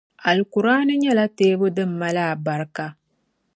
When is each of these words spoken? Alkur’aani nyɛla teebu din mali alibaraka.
Alkur’aani 0.29 0.93
nyɛla 1.01 1.25
teebu 1.37 1.65
din 1.75 1.91
mali 1.99 2.21
alibaraka. 2.27 2.85